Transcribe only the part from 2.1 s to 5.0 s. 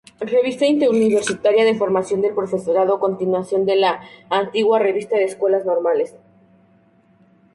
del Profesorado continuación de la antigua